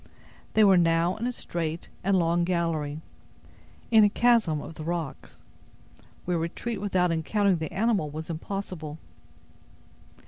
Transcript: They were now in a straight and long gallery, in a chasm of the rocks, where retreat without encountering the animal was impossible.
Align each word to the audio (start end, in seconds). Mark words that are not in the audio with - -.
They 0.55 0.63
were 0.63 0.79
now 0.79 1.15
in 1.17 1.27
a 1.27 1.31
straight 1.31 1.87
and 2.03 2.17
long 2.17 2.43
gallery, 2.43 3.01
in 3.91 4.03
a 4.03 4.09
chasm 4.09 4.59
of 4.59 4.73
the 4.73 4.83
rocks, 4.83 5.43
where 6.25 6.39
retreat 6.39 6.81
without 6.81 7.11
encountering 7.11 7.57
the 7.57 7.71
animal 7.71 8.09
was 8.09 8.27
impossible. 8.27 8.97